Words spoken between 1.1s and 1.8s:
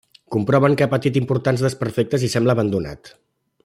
importants